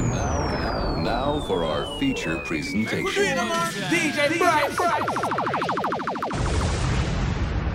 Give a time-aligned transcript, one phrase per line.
[0.00, 3.38] Now for our feature presentation.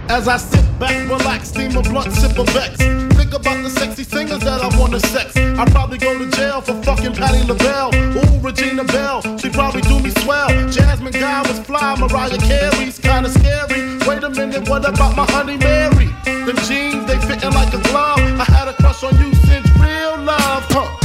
[0.07, 2.77] As I sit back, relax, steam a blunt, sip a vex.
[2.77, 5.35] Think about the sexy singers that I wanna sex.
[5.38, 7.94] I probably go to jail for fucking Patti LaBelle.
[7.96, 10.49] Ooh, Regina Belle, she probably do me swell.
[10.69, 13.97] Jasmine Guy was fly, Mariah Carey's kinda scary.
[14.07, 16.09] Wait a minute, what about my honey Mary?
[16.26, 18.20] Them jeans, they fitting like a glove.
[18.20, 20.66] I had a crush on you since real love.
[20.70, 21.05] Huh.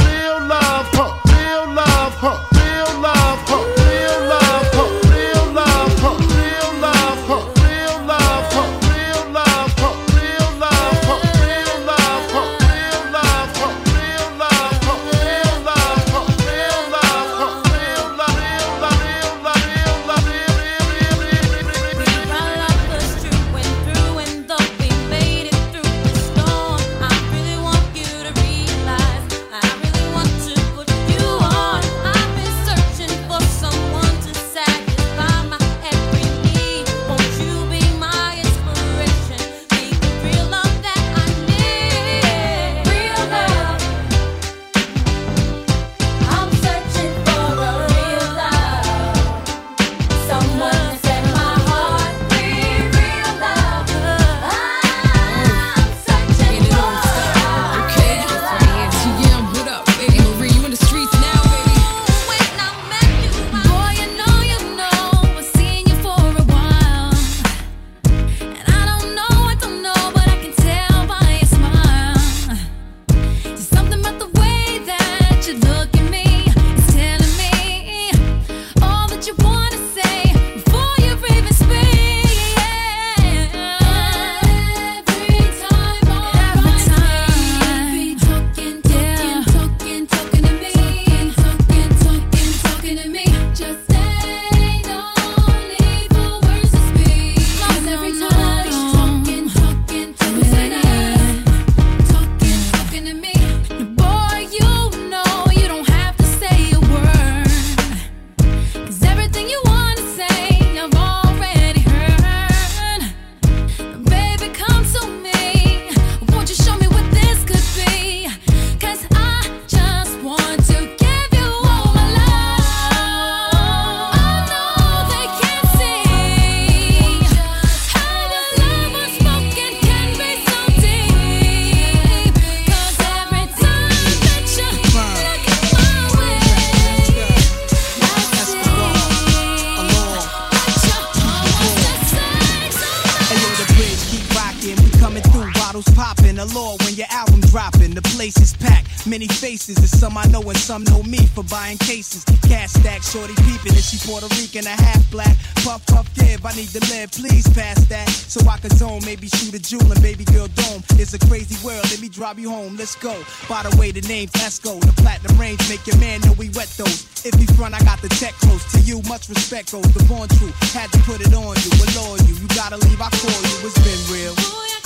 [152.01, 152.25] faces.
[152.41, 155.37] Cash stack, shorty peeping, and she Puerto Rican, a half black.
[155.63, 158.09] Puff, puff, give, I need to live, please pass that.
[158.09, 160.81] So I can zone, maybe shoot a jewel and baby girl dome.
[160.97, 163.13] It's a crazy world, let me drive you home, let's go.
[163.47, 166.69] By the way, the name's Esco, the platinum range, make your man know we wet
[166.77, 167.07] those.
[167.23, 170.27] If he front, I got the tech close to you, much respect goes, the born
[170.39, 170.51] true.
[170.73, 173.77] Had to put it on you, allure you, you gotta leave, I call you, it's
[173.85, 174.80] been real.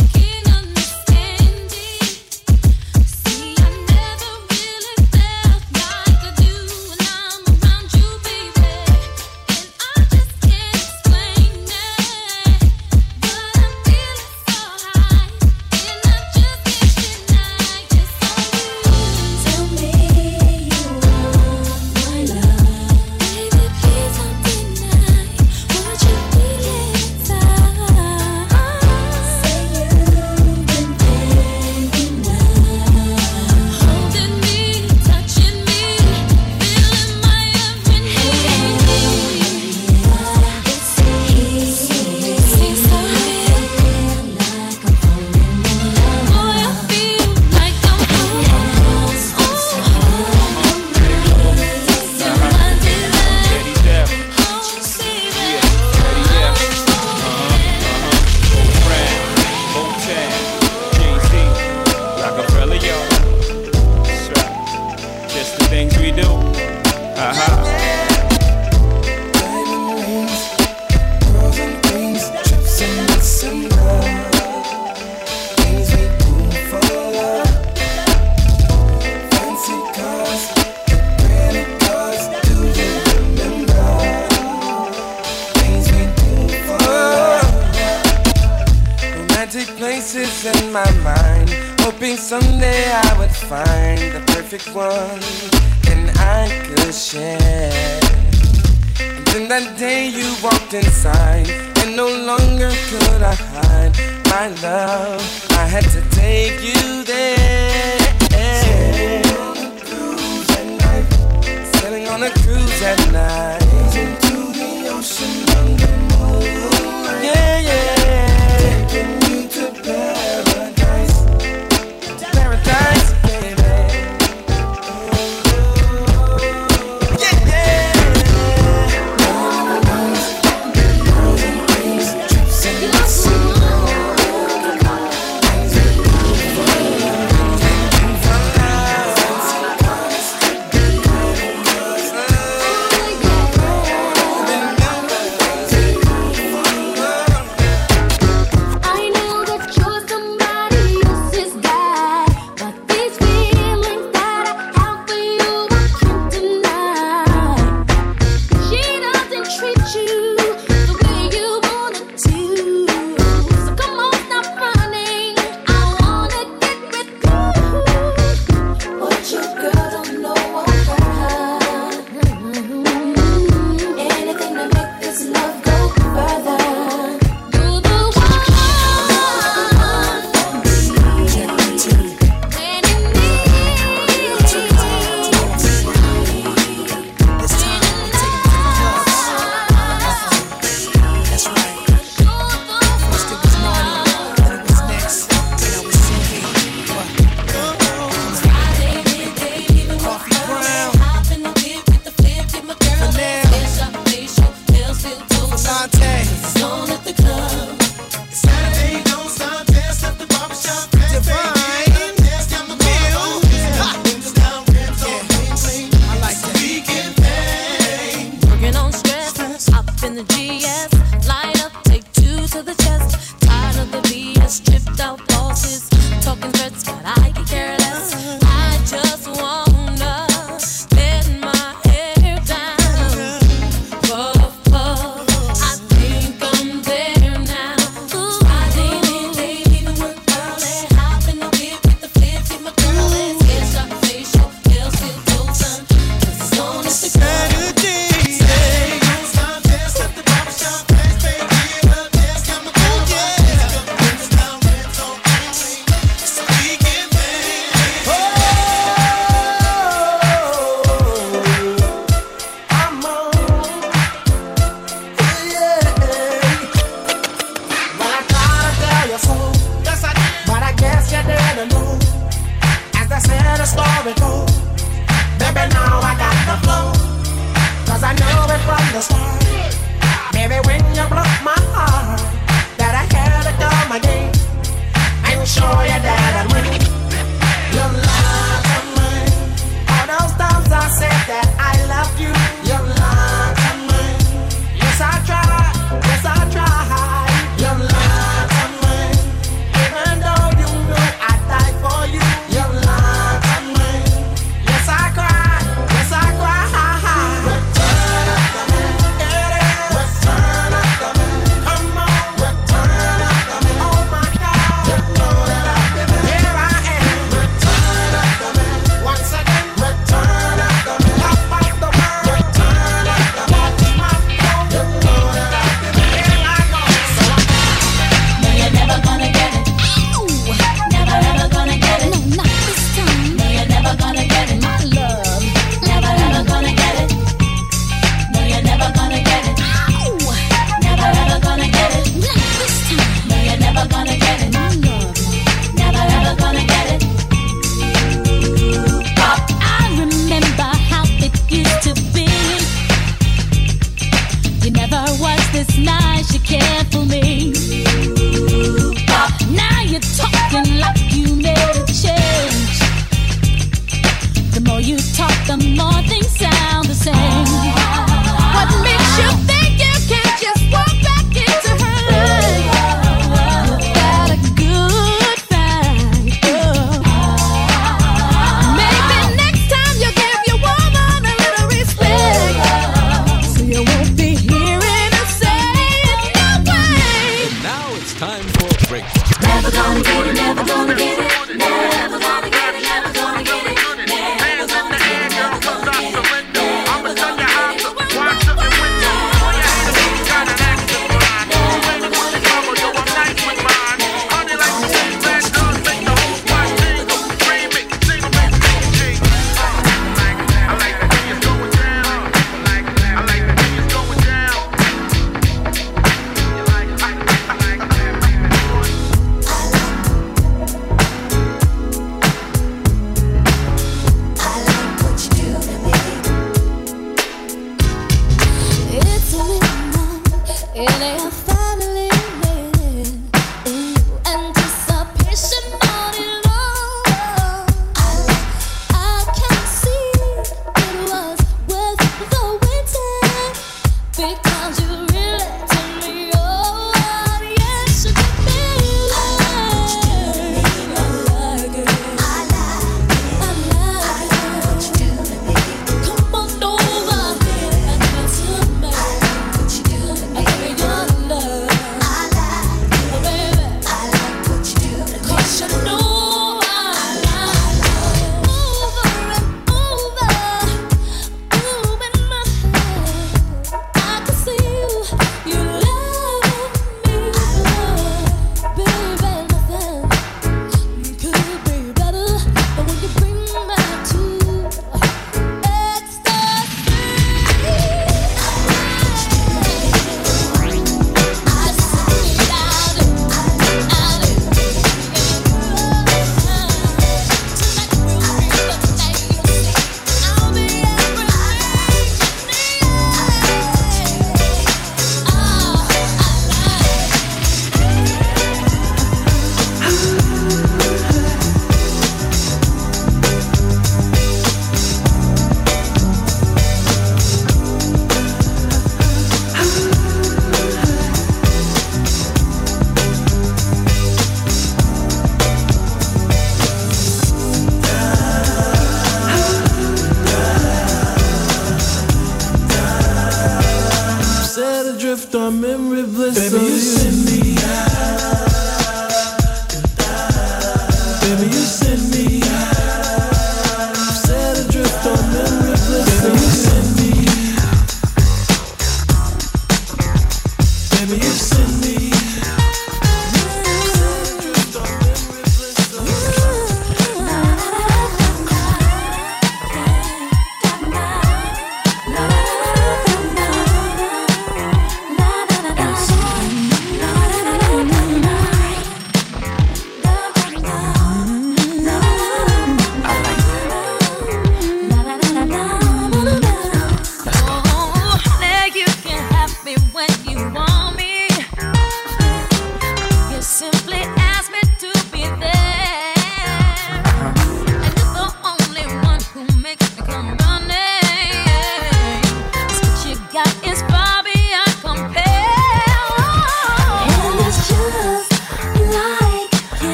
[112.86, 113.45] At night.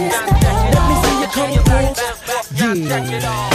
[0.00, 2.88] Let me see you come through.
[2.88, 3.49] Yeah.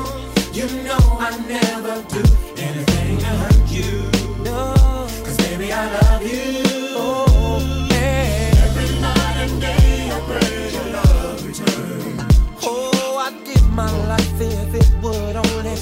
[0.54, 2.24] you know I never do
[2.58, 3.92] anything to hurt you.
[4.44, 4.74] No.
[5.24, 6.66] Cause baby, I love you.
[6.96, 7.88] Oh.
[7.92, 11.40] Every night and day I pray your love.
[12.64, 15.76] Oh, I'd give my life if it would only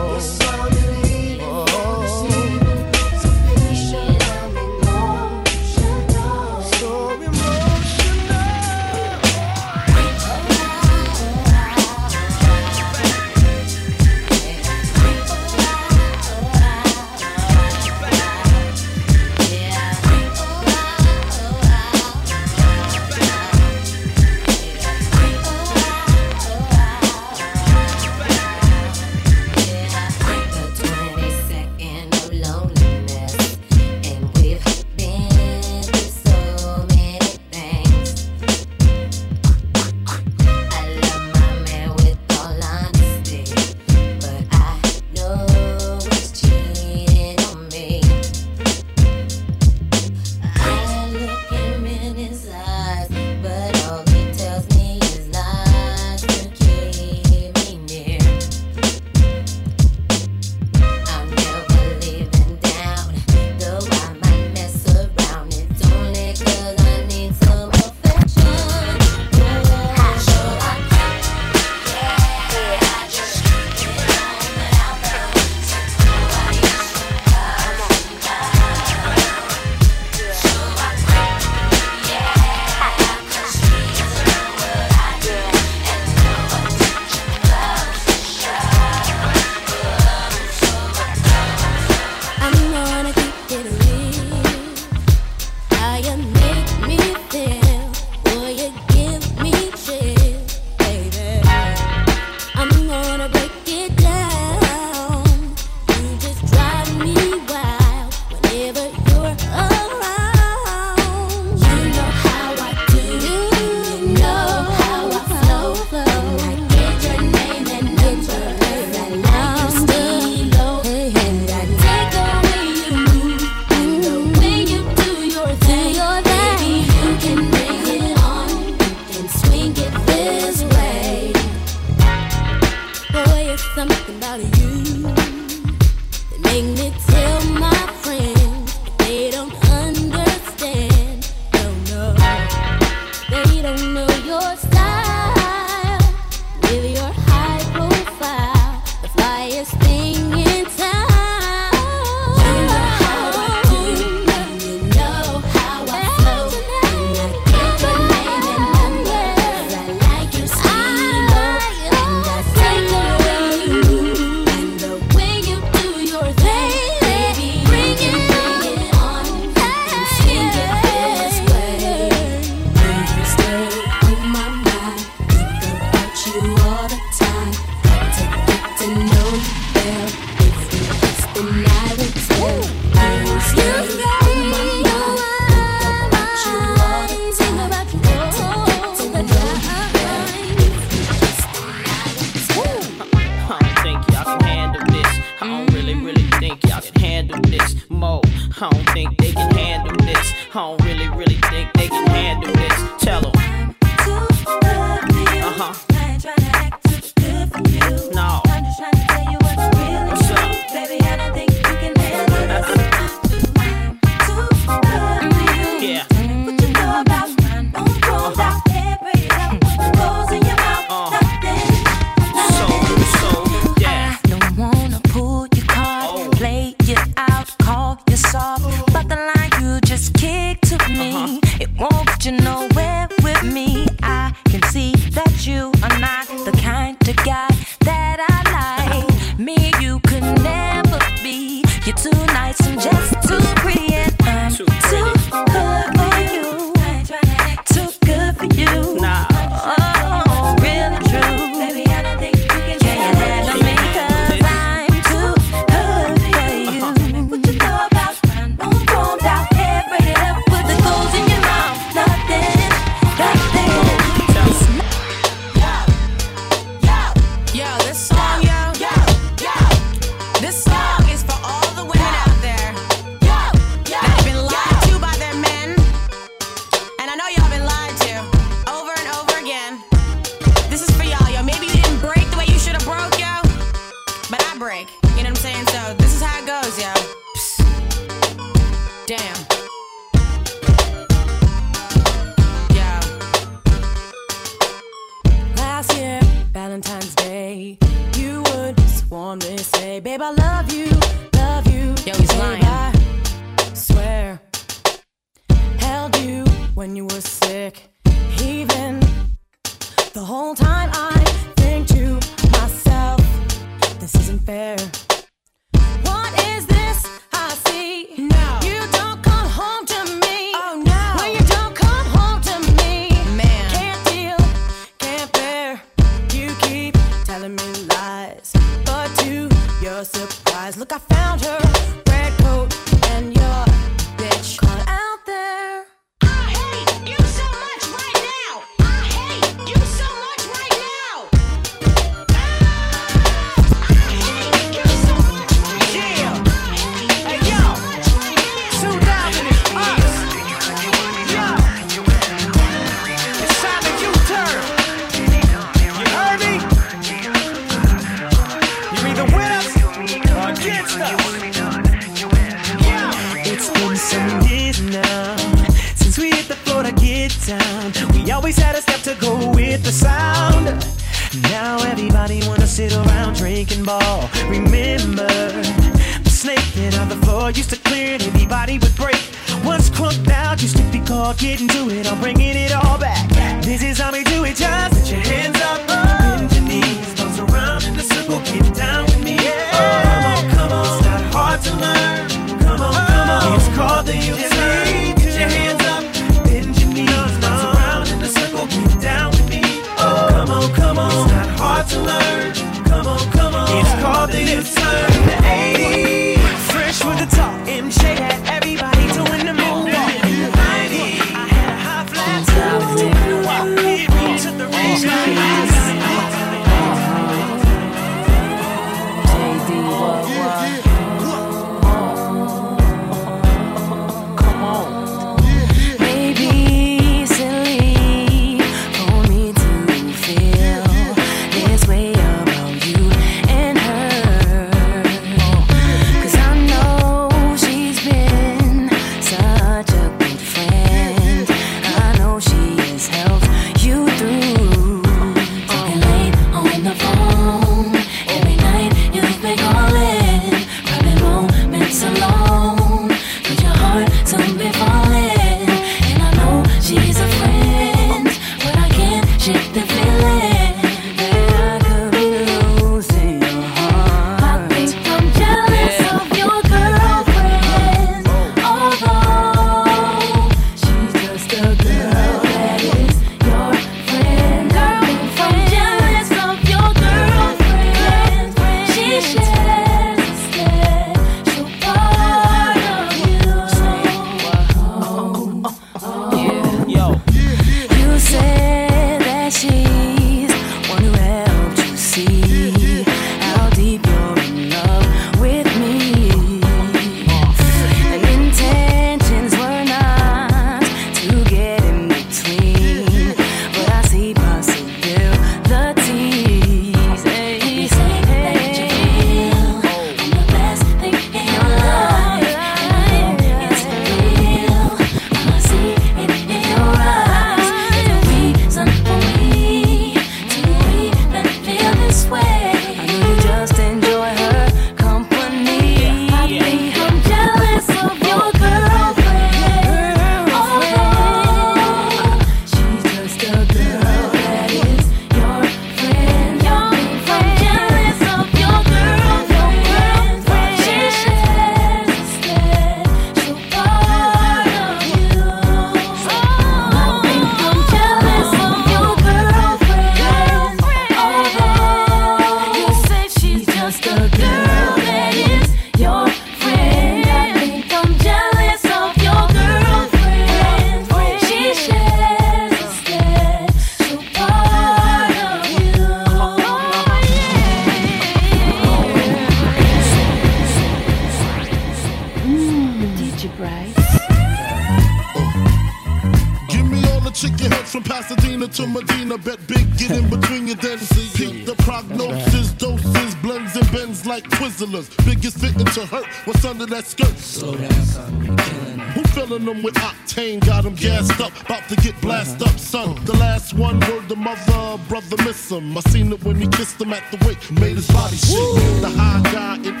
[584.81, 585.25] like Twizzlers.
[585.25, 586.25] Biggest fitting to hurt.
[586.45, 587.37] What's under that skirt?
[587.37, 588.45] Slow down, son.
[588.45, 589.11] You're killing it.
[589.11, 590.65] Who filling them with octane?
[590.65, 593.23] Got them gassed up, about to get blasted up, son.
[593.25, 595.97] The last one word the mother, brother miss him.
[595.97, 599.01] I seen it when he kissed him at the wake, made his body shake.
[599.01, 600.00] The high guy in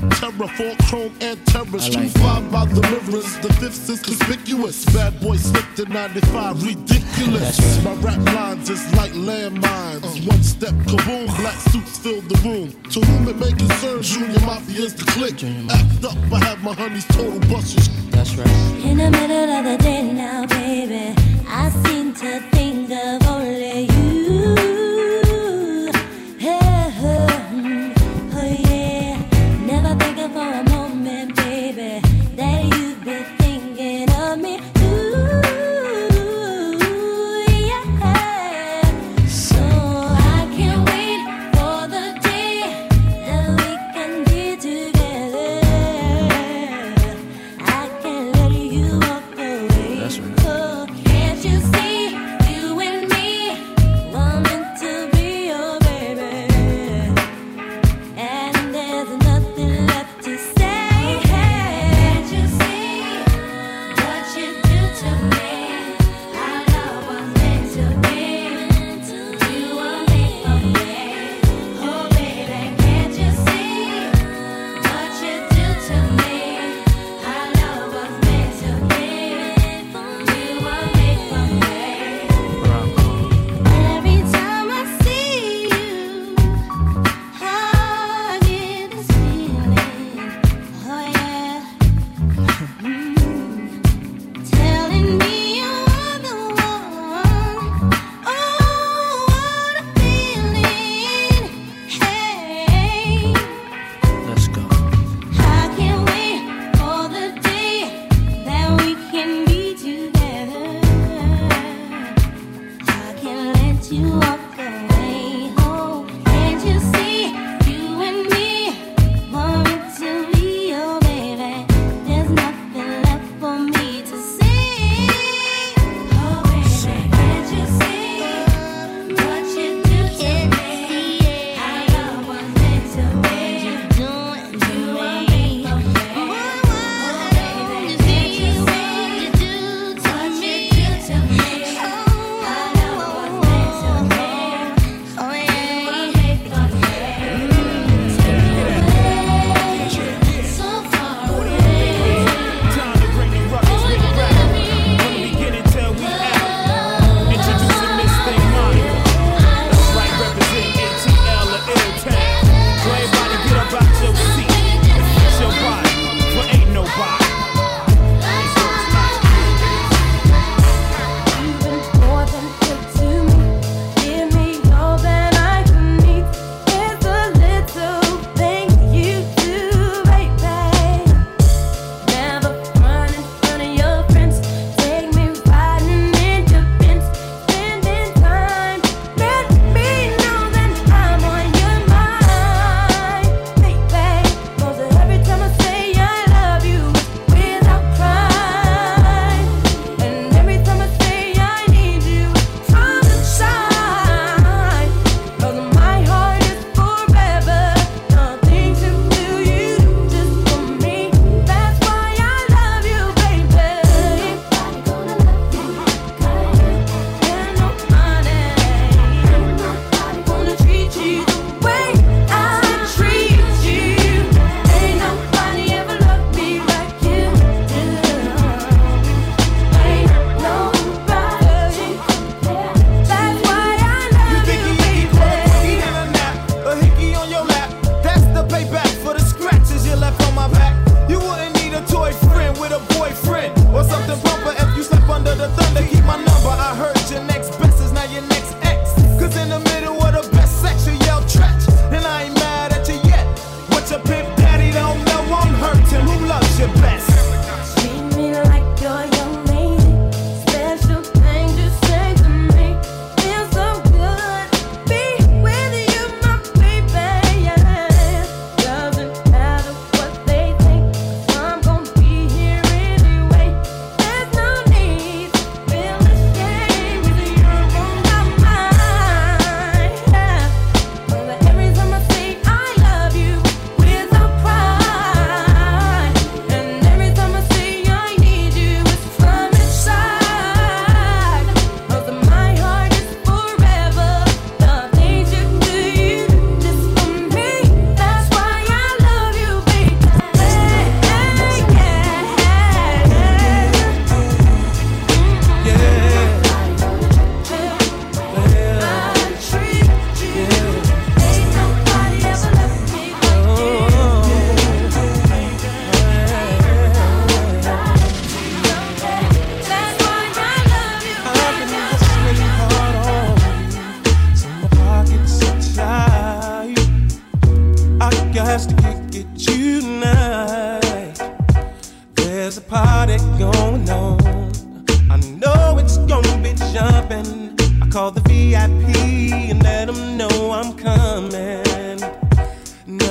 [0.00, 1.88] tint, rap terror, four chrome and terrors.
[1.88, 4.84] True five by the mirrors, the fifth is conspicuous.
[4.86, 7.84] Bad boy slipped in 95, ridiculous.
[7.84, 10.26] My rap lines is like landmines.
[10.26, 12.70] One step, kaboom, black suits fill the room.
[12.90, 15.42] To whom it may concern, Junior Mafia's the click.
[15.70, 17.88] Act up, I have my honey's total busters.
[18.10, 18.48] That's right.
[18.84, 21.14] In the middle of the day now, baby,
[21.48, 24.75] I seem to think of only you.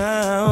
[0.06, 0.45] now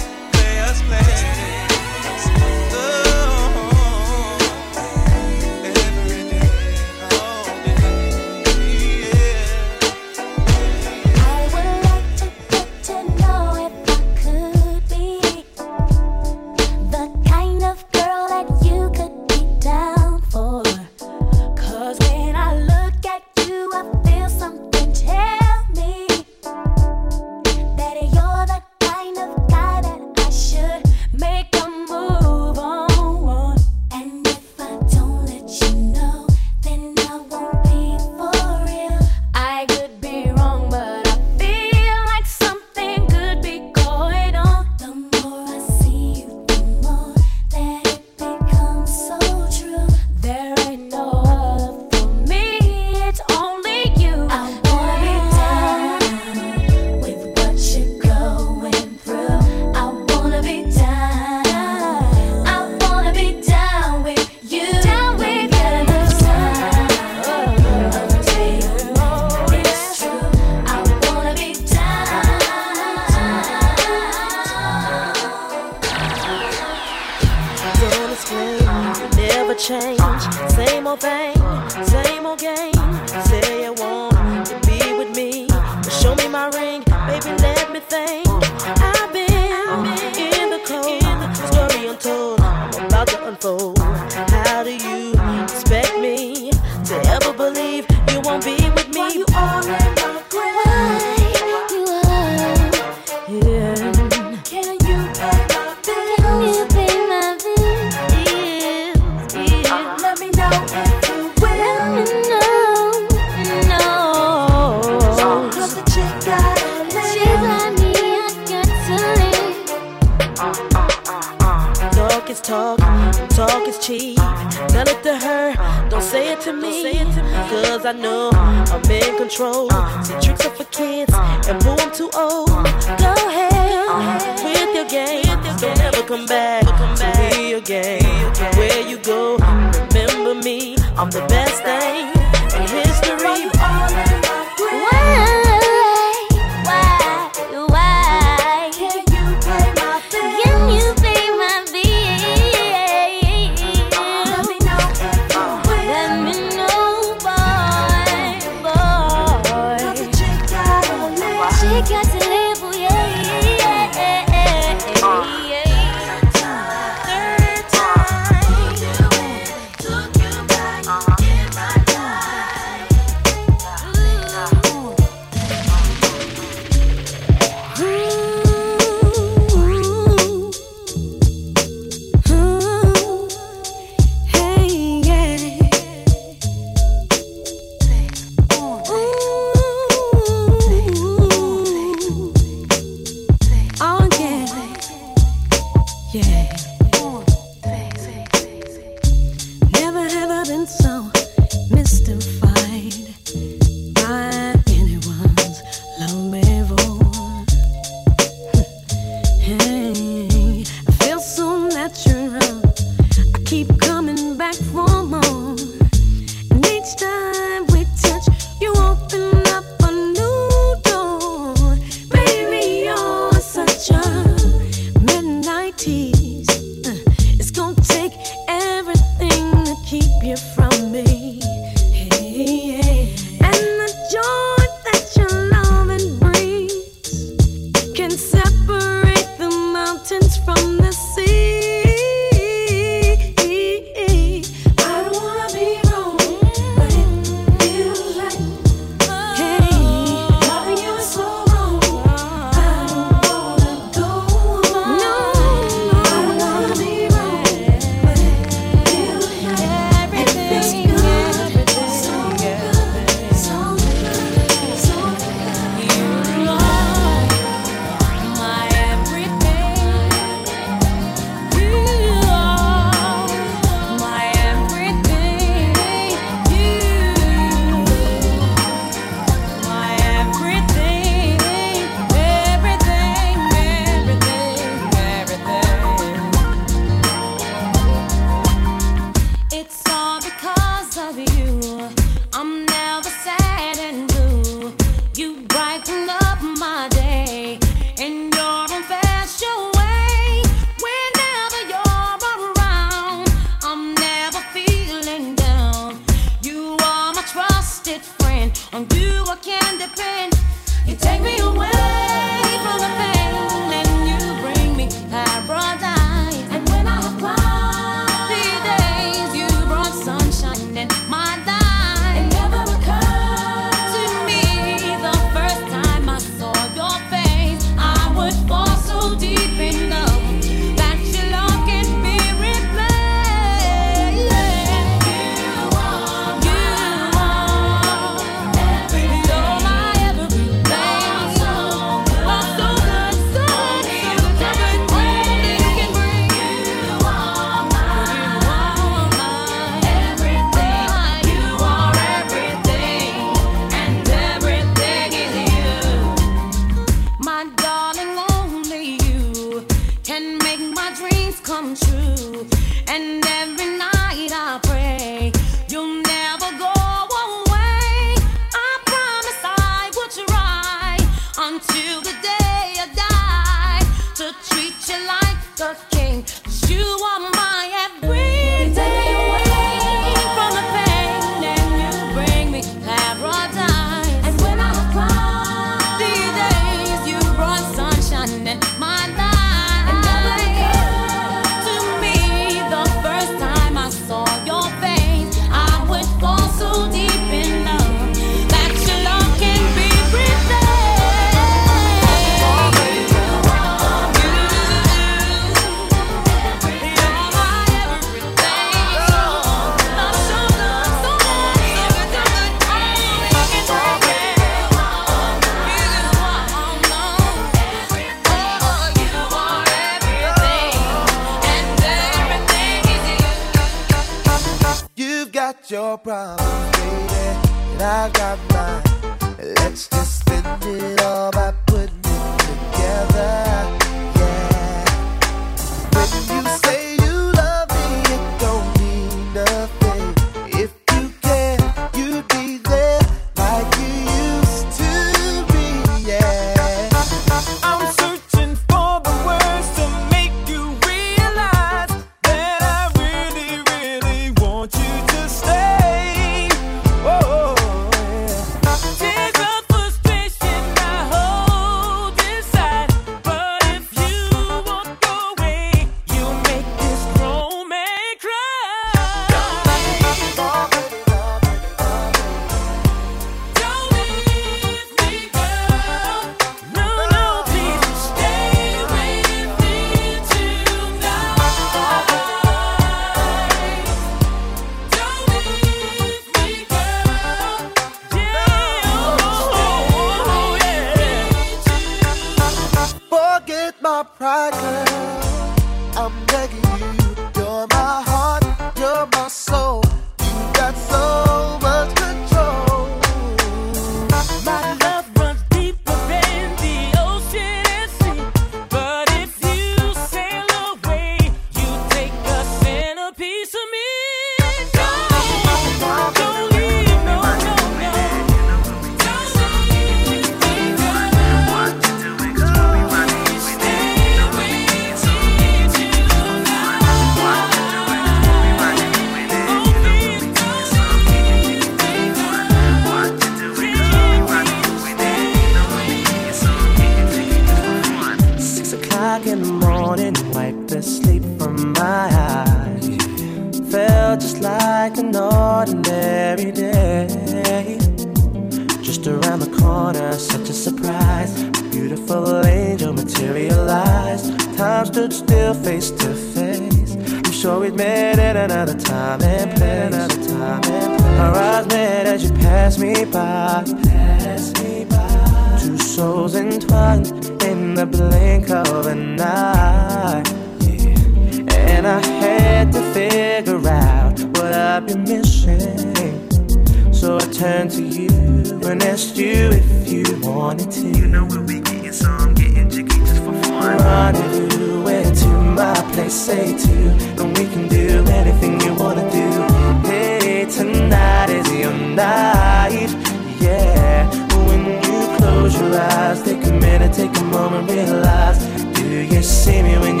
[599.21, 600.00] You see me when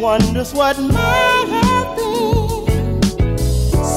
[0.00, 3.38] wonders what might have been.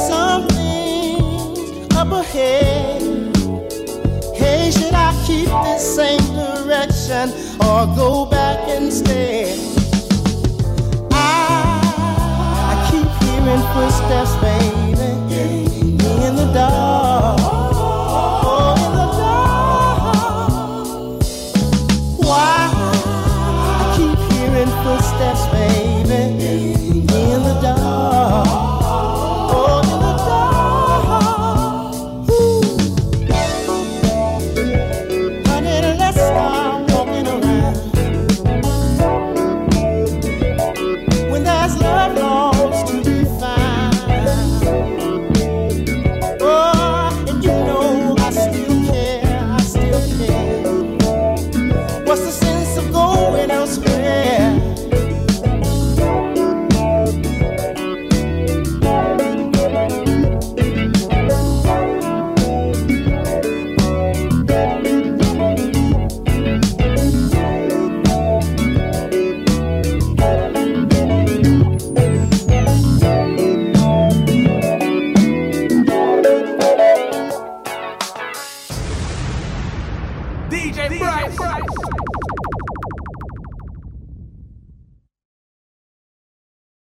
[0.09, 3.01] something up ahead.
[4.35, 7.31] Hey, should I keep this same direction
[7.61, 9.59] or go back instead?
[11.11, 11.81] I,
[12.71, 14.70] I keep hearing footsteps, babe.